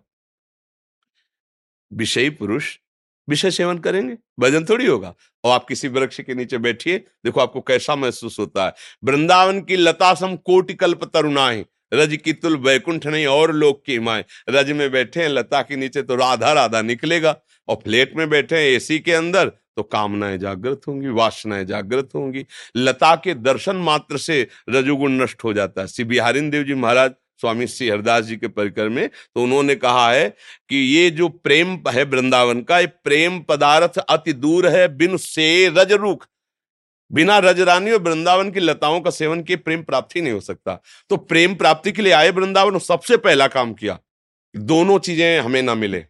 [1.92, 2.76] विषयी पुरुष
[3.28, 7.61] विषय सेवन करेंगे, भजन थोड़ी होगा। और आप किसी वृक्ष के नीचे बैठिए, देखो आपको
[7.61, 8.72] कैसा महसूस होता है।
[9.04, 13.98] वृंदावन की लता सम कोटि कल्प तरुणाए रज की तुल वैकुंठ नहीं, और लोग की
[13.98, 17.37] माए। रज में बैठे हैं, लता के नीचे तो राधा राधा निकलेगा,
[17.68, 22.45] और फ्लेट में बैठे हैं, एसी के अंदर तो कामनाएँ जागृत होंगी, वासनाएँ जागृत होंगी।
[22.77, 27.11] लता के दर्शन मात्र से रजोगुण नष्ट हो जाता है। श्री बिहारिन देव जी महाराज,
[27.41, 30.29] स्वामी श्री हरदास जी के परिकर में तो उन्होंने कहा है
[30.71, 35.69] कि ये जो प्रेम है वृंदावन का, ये प्रेम पदार्थ अति दूर है, बिन से
[35.69, 36.27] रज रूख।
[37.11, 41.17] बिना रजरानी और वृंदावन की लताओं का सेवन किए प्रेम प्राप्ति नहीं हो सकता। तो
[41.17, 43.99] प्रेम प्राप्ति के लिए आए वृंदावन सबसे पहला काम किया।
[44.55, 46.01] दोनों चीज़ें हमें ना मिले।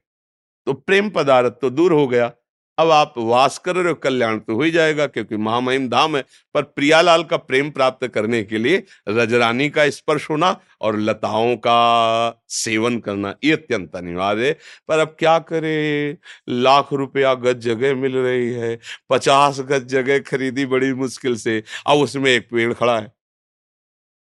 [0.67, 2.33] तो प्रेम पदार्थ तो दूर हो गया।
[2.79, 6.23] अब आप वास कर रहे हो कल्याण तो हो ही जाएगा, क्योंकि महामहिम धाम है।
[6.55, 12.43] पर प्रियालाल का प्रेम प्राप्त करने के लिए रजरानी का स्पर्श होना और लताओं का
[12.51, 14.57] सेवन करना, ये अत्यंत अनिवार्य है।
[14.89, 16.17] पर अब क्या करे?
[16.49, 18.79] लाख रुपया गज जगह मिल रही है।
[19.11, 23.13] पचास गज जगह खरीदी बड़ी मुश्किल से। अब उसमें एक पेड़ खड़ा है।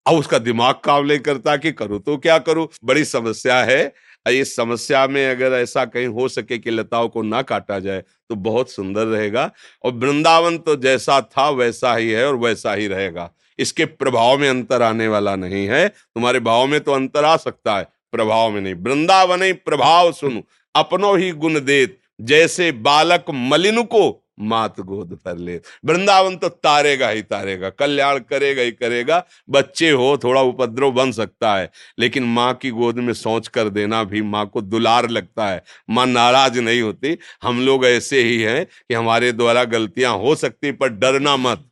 [0.05, 2.67] अब उसका दिमाग नहीं करता कि करूँ तो क्या करूँ?
[2.83, 3.93] बड़ी समस्या है।
[4.29, 8.35] इस समस्या में अगर ऐसा कहीं हो सके कि लताओं को ना काटा जाए तो
[8.35, 9.51] बहुत सुंदर रहेगा।
[9.83, 13.29] और वृंदावन तो जैसा था, वैसा ही है और वैसा ही रहेगा।
[13.59, 17.77] इसके प्रभाव में अंतर आने वाला नहीं है। तुम्हारे भाव में तो अंतर आ सकता
[17.77, 20.41] है, प्रभाव में नहीं। वृंदावन प्रभाव सुनो,
[20.75, 27.09] अपनो ही गुण देत, जैसे बालक मलिन को मात गोद पर ले। वृंदावन तो तारेगा
[27.09, 32.53] ही तारेगा, कल्याण करेगा ही करेगा। बच्चे हो, थोड़ा उपद्रव बन सकता है, लेकिन माँ
[32.53, 36.81] की गोद में सोच कर देना भी माँ को दुलार लगता है। माँ नाराज़ नहीं
[36.81, 41.67] होती। हम लोग ऐसे ही हैं कि हमारे द्वारा गलतियाँ हो सकती, पर डरना मत।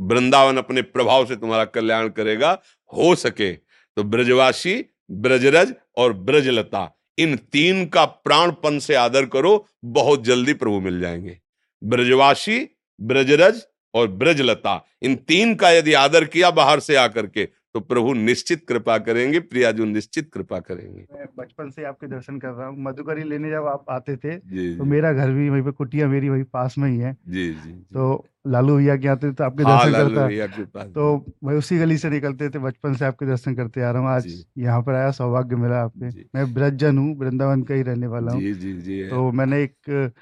[0.00, 2.58] वृंदावन अपने प्रभाव से तुम्हारा कल्याण करेगा,
[2.92, 10.24] हो सके। तो ब्रजवासी, ब्रजरज और ब्रजलता, इन तीन का प्राणपन से आदर करो, बहुत
[10.24, 11.38] जल्दी प्रभु मिल जाएँगे।
[11.86, 12.58] ब्रजवासी
[13.00, 13.62] ब्रजरज
[13.94, 18.64] और ब्रजलता। इन तीन का यदि आदर किया बाहर से आकर के तो प्रभु निश्चित
[18.68, 23.22] कृपा करेंगे प्रियाजू निश्चित कृपा करेंगे। मैं बचपन से आपके दर्शन कर रहा हूँ। मधुकरी
[23.24, 26.44] लेने जब आप आते थे जी तो मेरा घर भी वहीं पे कुटिया मेरी वहीं
[26.52, 29.62] पास में ही है। जी जी जी। तो लालू भैया के आते थे तो आपके
[29.62, 33.54] हाँ दर्शन करता के तो मैं उसी गली से निकलते थे बचपन से आपके दर्शन
[33.54, 37.62] करते आ रहा हूँ। आज यहाँ पर आया सौभाग्य मिला आपके मैं ब्रजन हूँ वृंदावन
[37.62, 40.12] का ही रहने वाला हूँ। जी जी जी है। तो मैंने एक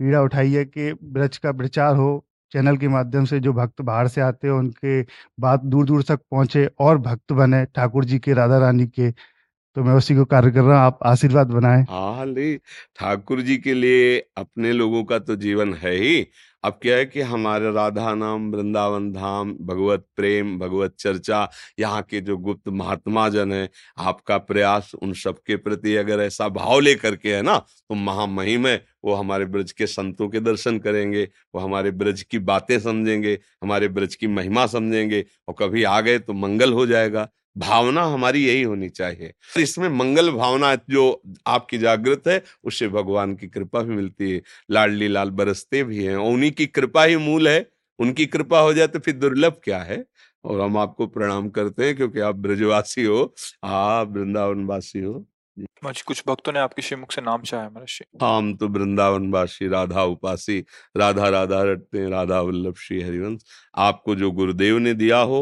[0.00, 4.08] पीड़ा उठाई है कि ब्रज का प्रचार हो, चैनल के माध्यम से जो भक्त बाहर
[4.08, 5.02] से आते हैं, उनके
[5.40, 9.10] बात दूर दूर तक पहुँचे और भक्त बने, ठाकुर जी के, राधा रानी के
[9.80, 12.26] तो मैं उसी को कार्य कर रहा हूँ, आप आशीर्वाद बनाए। हाँ
[12.98, 16.26] ठाकुर जी के लिए अपने लोगों का तो जीवन है ही।
[16.64, 22.20] अब क्या है कि हमारे राधा नाम वृंदावन धाम, भगवत प्रेम, भगवत चर्चा, यहाँ के
[22.20, 27.34] जो गुप्त महात्मा जन है, आपका प्रयास उन सबके प्रति अगर ऐसा भाव लेकर के
[27.34, 31.90] है ना तो महामहिम है, वो हमारे ब्रज के संतों के दर्शन करेंगे, वो हमारे
[31.92, 36.72] ब्रज की बातें समझेंगे, हमारे ब्रज की महिमा समझेंगे, और कभी आ गए तो मंगल
[36.72, 42.88] हो जाएगा। भावना हमारी यही होनी चाहिए। इसमें मंगल भावना जो आपकी जागृत है उससे
[42.88, 47.16] भगवान की कृपा भी मिलती है। लाडली लाल बरसते भी हैं उन्हीं की कृपा ही
[47.18, 47.66] मूल है।
[47.98, 50.04] उनकी कृपा हो जाए तो फिर दुर्लभ क्या है?
[50.44, 53.34] और हम आपको प्रणाम करते हैं क्योंकि आप ब्रजवासी हो।
[53.64, 55.26] आप वृंदावन वासी हो
[56.06, 60.02] कुछ भक्तों ने आपके श्रीमुख से नाम चाहा है महाराज हम तो वृंदावन वासी राधा
[60.04, 60.58] उपासी
[60.96, 63.42] राधा राधा रटते हैं राधा वल्लभ श्री हरिवंश।
[63.78, 65.40] आपको जो गुरुदेव ने दिया हो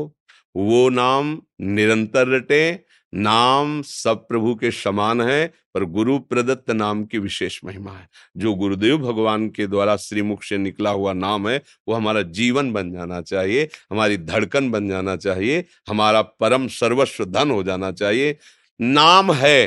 [0.57, 2.85] वो नाम निरंतर रटे,
[3.15, 8.55] नाम सब प्रभु के समान है, पर गुरु प्रदत्त नाम की विशेष महिमा है। जो
[8.55, 13.21] गुरुदेव भगवान के द्वारा श्रीमुख से निकला हुआ नाम है, वो हमारा जीवन बन जाना
[13.21, 18.37] चाहिए, हमारी धड़कन बन जाना चाहिए, हमारा परम सर्वस्व धन हो जाना चाहिए।
[18.81, 19.67] नाम है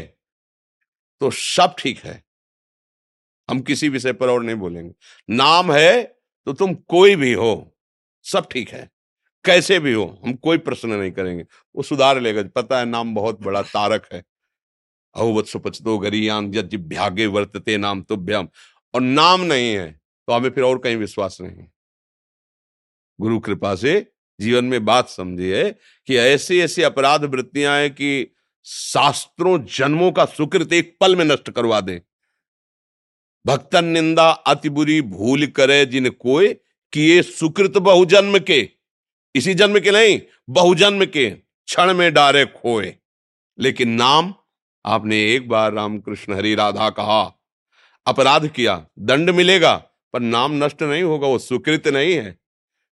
[1.22, 2.24] तो सब ठीक है।
[3.50, 4.94] हम किसी विषय पर और नहीं बोलेंगे।
[5.30, 6.04] नाम है
[6.48, 7.78] तो तुम कोई भी हो,
[8.26, 8.89] सब ठीक है।
[9.46, 11.44] कैसे भी हो, हम कोई प्रश्न नहीं करेंगे।
[11.76, 14.24] वो सुधार लेगा, पता है नाम बहुत बड़ा तारक है।
[15.16, 18.48] अहुवत्सु पचतो गरीयान जिभ्यागे वर्तते नाम तुभ्यम।
[18.94, 19.92] और नाम नहीं है
[20.28, 21.66] तो हमें फिर और कहीं विश्वास नहीं
[23.20, 23.94] गुरु कृपा से
[24.40, 25.70] जीवन में बात समझिए
[26.08, 28.28] कि ऐसी ऐसी अपराध वृत्तियाँ हैं कि
[28.66, 32.02] शास्त्रों जन्मों का सुकृत एक पल में नष्ट करवा दे।
[33.46, 36.54] भक्तन निंदा अति बुरी भूल करे जिन कोय
[36.94, 38.62] किए सुकृत बहुजन्म के।
[39.36, 42.96] इसी जन्म के नहीं, बहुजन्म के क्षण में डारे खोए।
[43.60, 44.34] लेकिन नाम
[44.86, 47.41] आपने एक बार रामकृष्ण हरि राधा कहा।
[48.08, 49.76] अपराध किया, दंड मिलेगा,
[50.13, 52.39] पर नाम नष्ट नहीं होगा, वो सुकृत नहीं है।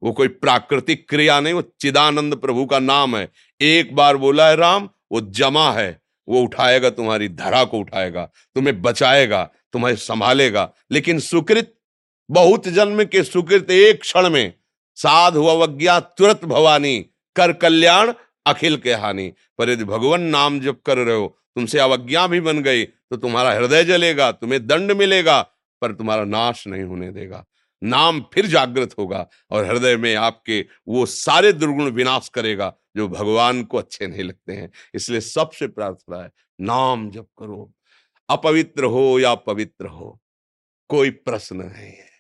[0.03, 3.29] वो कोई प्राकृतिक क्रिया नहीं, वो चिदानंद प्रभु का नाम है।
[3.61, 8.83] एक बार बोला है राम, वो जमा है। वो उठाएगा, तुम्हारी धरा को उठाएगा, तुम्हें
[8.83, 11.75] बचाएगा, तुम्हें संभालेगा। लेकिन सुकृत,
[12.31, 14.55] बहुत जन्म के सुकृत एक क्षण में
[14.97, 16.99] साधु अवज्ञा तुरंत भवानी,
[17.37, 18.13] कर कल्याण,
[18.47, 22.63] अखिल के हानि। पर यदि भगवान नाम जप कर रहे हो, तुमसे अवज्ञा भी बन
[22.63, 25.41] गई तो तुम्हारा हृदय जलेगा, तुम्हें दंड मिलेगा,
[25.83, 27.45] पर तुम्हारा नाश नहीं होने देगा।
[27.83, 33.63] नाम फिर जागृत होगा, और हृदय में आपके वो सारे दुर्गुण विनाश करेगा, जो भगवान
[33.65, 36.31] को अच्छे नहीं लगते हैं। इसलिए सबसे प्रार्थना है,
[36.61, 37.73] नाम जप करो।
[38.29, 40.19] अपवित्र हो या पवित्र हो,
[40.91, 42.14] कोई प्रश्न नहीं है।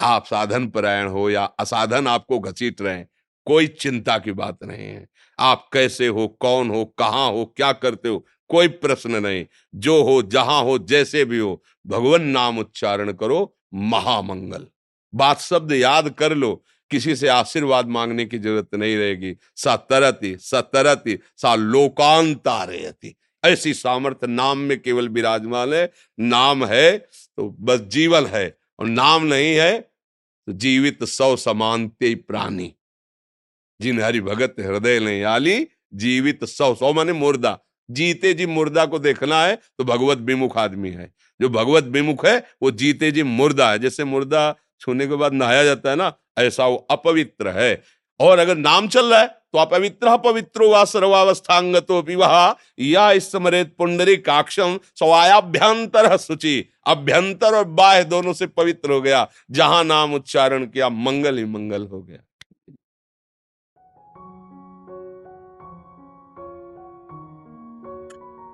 [0.00, 3.08] आप साधन परायण हो या असाधन आपको घसीट रहे हैं,
[3.46, 5.06] कोई चिंता की बात नहीं है।
[5.38, 10.22] आप कैसे हो, कौन हो, कहाँ हो, क्या करते हो, कोई प्रश्न नहीं। जो हो,
[10.22, 14.66] जहाँ हो, जैसे भी हो, भगवान नाम उच्चारण करो, महामंगल।
[15.12, 16.54] बात शब्द याद कर लो,
[16.90, 23.72] किसी से आशीर्वाद मांगने की ज़रूरत नहीं रहेगी। सा तरती सा तरती, सा लोकांतारयति। ऐसी
[23.74, 28.46] सामर्थ्य नाम में केवल विराजमान है, नाम है तो बस जीवन है।
[28.78, 32.72] और नाम नहीं है तो जीवित सौ समानते प्राणी।
[33.80, 37.58] जिन हरि भगत हृदय नहीं आली जीवित सौ सौ माने मुर्दा।
[37.90, 42.38] जीते जी मुर्दा को देखना है तो भगवत विमुख आदमी है। जो भगवत विमुख है,
[42.62, 46.66] वो जीते जी मुर्दा है। जैसे मुर्दा छूने के बाद नहाया जाता है ना, ऐसा
[46.66, 47.74] वो अपवित्र है।
[48.20, 52.34] और अगर नाम चल रहा है तो अपवित्र पवित्रो वा सर्वावस्थांगतो विवाह।
[52.80, 59.82] या स्मरेत पुंडरी काक्षम सवायाभ्यंतर सुचि अभ्यंतर और बाह्य दोनों से पवित्र हो गया। जहाँ
[59.84, 62.22] नाम उच्चारण किया मंगल ही मंगल हो गया।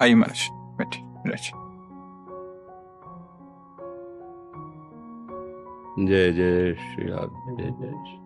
[0.03, 0.48] आइए महाराज
[0.79, 1.51] बैठिए महाराज
[6.01, 8.22] जय जय श्री राम जय जय श्री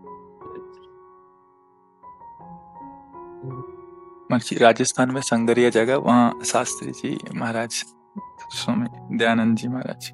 [4.61, 7.85] राजस्थान में संगरिया जगह, वहाँ शास्त्री जी महाराज,
[8.51, 10.13] स्वामी दयानंद जी महाराज।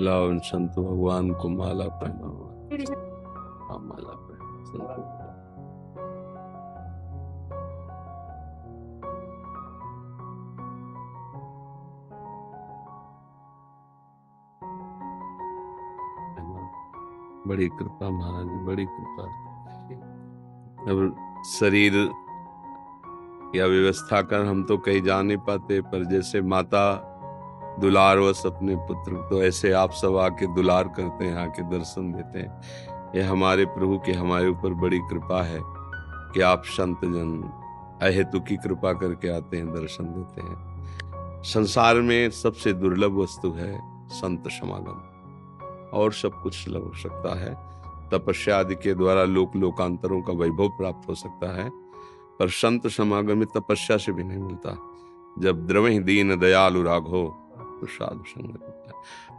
[0.00, 2.46] लाओ संत, भगवान को माला पहना
[3.66, 3.92] हाँ,
[17.48, 19.45] बड़ी कृपा महाराज बड़ी कृपा।
[20.88, 21.94] शरीर
[23.56, 27.12] या व्यवस्था कर हम तो कहीं जा नहीं पाते, पर जैसे माता
[27.80, 32.38] दुलार वस अपने पुत्र तो ऐसे आप सब आके दुलार करते हैं, आके दर्शन देते
[32.38, 32.62] हैं।
[33.16, 35.60] ये हमारे प्रभु की, हमारे ऊपर बड़ी कृपा है
[36.34, 37.52] कि आप संत जन,
[38.02, 43.80] अहेतु की कृपा करके आते हैं, दर्शन देते हैं। संसार में सबसे दुर्लभ वस्तु है
[44.08, 45.12] संत समागम।
[45.98, 47.75] और सब कुछ लग सकता है।
[48.12, 51.68] तपस्या आदि के द्वारा लोक लोकांतरों का वैभव प्राप्त हो सकता है,
[52.38, 54.76] पर संत समागम में तपस्या से भी नहीं मिलता।
[55.38, 57.24] जब द्रवही दीन दयालु राघो
[57.80, 58.72] तो साधु संगत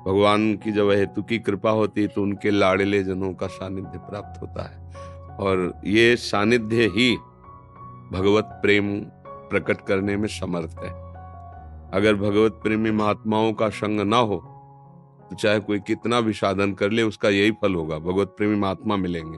[0.08, 4.42] भगवान की जब हेतु की कृपा होती है तो उनके लाड़ले जनों का सानिध्य प्राप्त
[4.42, 7.16] होता है। और ये सानिध्य ही
[8.12, 9.00] भगवत प्रेम
[9.50, 10.92] प्रकट करने में समर्थ है।
[11.94, 14.38] अगर भगवत प्रेमी महात्माओं का संग ना हो
[15.30, 18.96] तो चाहे कोई कितना भी साधन कर ले, उसका यही फल होगा। भगवत प्रेमी महात्मा
[18.96, 19.38] मिलेंगे।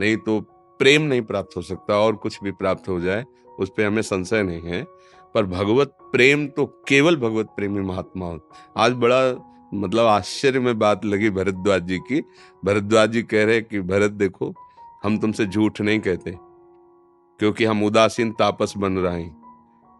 [0.00, 0.40] नहीं तो
[0.80, 3.24] प्रेम नहीं प्राप्त हो सकता, और कुछ भी प्राप्त हो जाए,
[3.58, 4.82] उस पर हमें संशय नहीं है।
[5.34, 8.38] पर भगवत प्रेम तो केवल भगवत प्रेमी महात्मा
[8.76, 9.20] आज बड़ा
[9.74, 12.20] मतलब आश्चर्य में बात लगी भरद्वाज जी की।
[12.64, 14.52] भरद्वाज जी कह रहे कि, भरत देखो,
[15.02, 16.36] हम तुमसे झूठ नहीं कहते,
[17.40, 19.36] क्योंकि हम उदासीन तापस बन रहे हैं।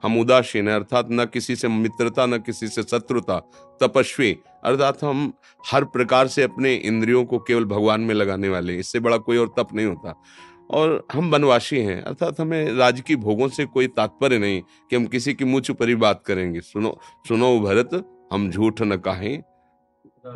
[0.02, 3.38] हम उदासीन है, अर्थात न किसी से मित्रता, न किसी से शत्रुता,
[3.80, 4.32] तपस्वी
[4.64, 5.32] अर्थात हम
[5.72, 9.48] हर प्रकार से अपने इंद्रियों को केवल भगवान में लगाने वाले इससे बड़ा कोई और
[9.48, 10.22] तप नहीं होता।
[10.70, 15.34] और हम वनवासी हैं, अर्थात हमें राजकीय भोगों से कोई तात्पर्य नहीं कि हम किसी
[15.34, 19.42] की मुँह पर ही बात करेंगे। सुनो सुनो भरत, हम झूठ न कहें।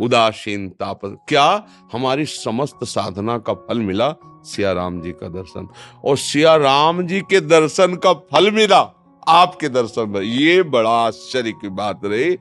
[0.00, 4.14] उदासीन तापस क्या हमारी समस्त साधना का फल मिला?
[4.24, 5.68] सिया राम जी का दर्शन।
[6.04, 11.52] और सिया राम जी के दर्शन का फल मिला। आपके दर्शन में। ये बड़ा आश्चर्य
[11.52, 12.34] की बात रही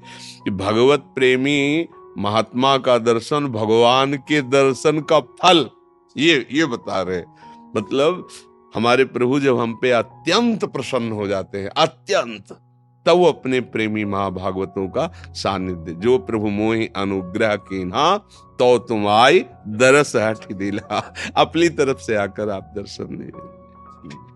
[0.44, 5.70] कि भगवत प्रेमी महात्मा का दर्शन, भगवान के दर्शन का फल,
[6.18, 7.24] ये ये बता रहे।
[7.76, 8.28] मतलब
[8.76, 12.58] हमारे प्रभु जब हम पे अत्यंत प्रसन्न हो जाते हैं, अत्यंत,
[13.06, 18.18] तब वो अपने प्रेमी महाभागवतों का सानिध्य, जो प्रभु मोहि अनुग्रह की ना
[18.60, 24.31] तो तुम आई दरस हट दिला। अपनी तरफ़ से आकर आप दर्शन दीजिए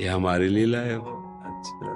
[0.00, 1.92] ये हमारी है अच्छा।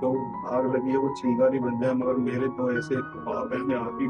[0.00, 0.08] तो
[0.48, 3.00] आग लगी है वो चिंगारी बन जाए मगर मेरे तो ऐसे है
[3.78, 4.06] आप ही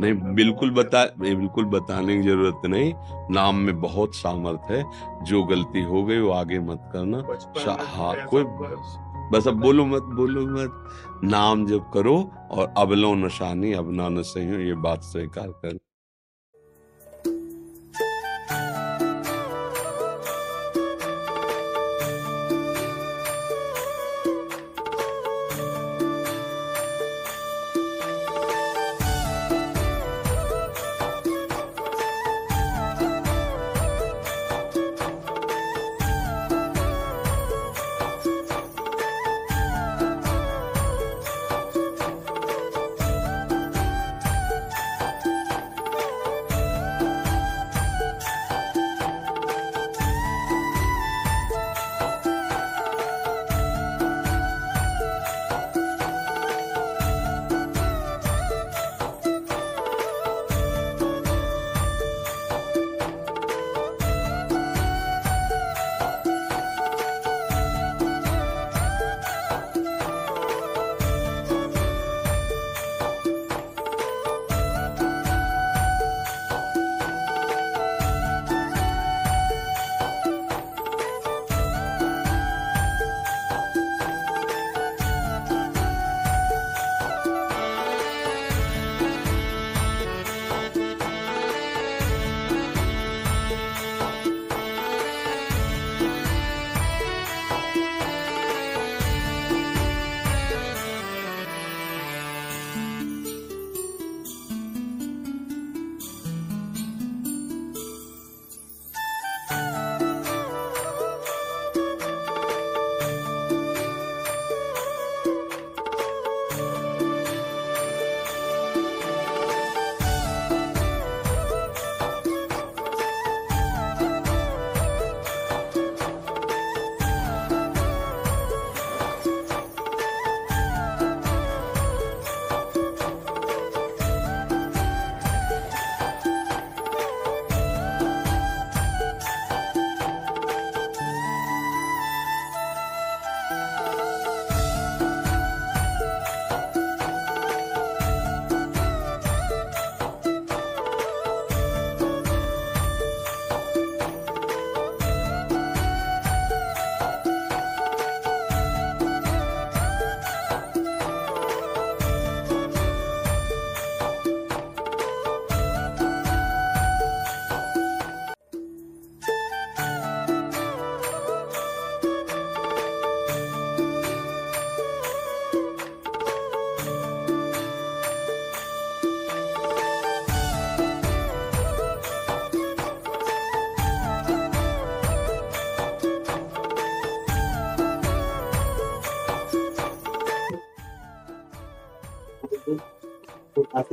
[0.00, 2.92] नहीं बिल्कुल बता बिल्कुल बताने की ज़रूरत नहीं।
[3.30, 4.84] नाम में बहुत सामर्थ है।
[5.24, 7.22] जो गलती हो गई वो आगे मत करना।
[7.96, 8.44] हाँ कोई
[9.32, 12.16] बस अब बोलो मत बोलो मत। नाम जब करो
[12.50, 15.78] और अबलो नशानी अब ना न सही ये बात स्वीकार कर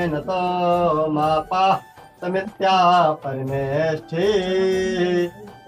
[0.08, 1.66] न सोमापा
[2.22, 2.78] समित्या
[3.24, 4.30] परमेष्ठी।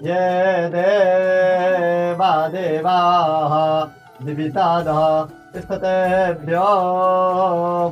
[0.08, 0.24] ये
[0.70, 3.54] देवा देवाः
[4.26, 5.00] दिवितादः
[5.62, 6.66] स्थितेभ्यो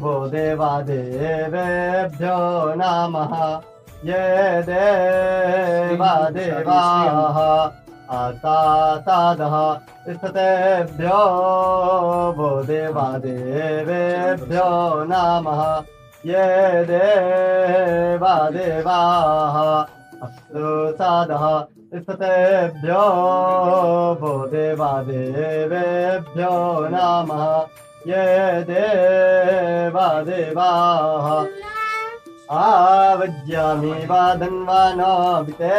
[0.02, 2.38] भो देवा देवेभ्यो
[2.80, 3.34] नमः
[4.10, 7.38] ये देवा देवाः
[8.18, 9.56] आतातादः
[10.14, 11.22] स्थितेभ्यो
[12.38, 14.70] भो देवा देवेभ्यो
[15.12, 15.64] नमः
[16.32, 16.46] ये
[16.92, 19.58] देवा देवाः
[20.26, 21.46] अस्तु सादः
[21.96, 23.04] स्थितेभ्यो
[24.22, 26.54] भो देवा देवेभ्यो
[26.94, 27.44] नमः
[28.08, 28.26] ये
[28.70, 31.28] देवा देवाः
[32.56, 35.14] आवज्यामि वादन्वानो
[35.46, 35.78] विते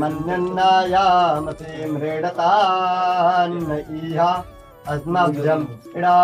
[0.00, 3.68] मन्यन्नायामसि मृडतान्न
[4.00, 4.30] इहा
[4.94, 6.18] अस्मभ्यम् इडाभा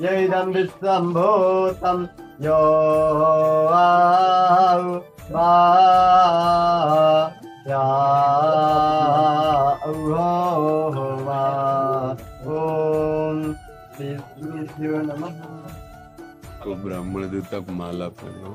[0.00, 1.98] यैदं विश्वम्भूतं
[2.44, 2.60] यो
[5.32, 7.30] आउ वा
[7.68, 7.82] या
[9.88, 11.42] औहो वा
[15.08, 18.54] नमः ब्राह्मण देवता माला पहनाओ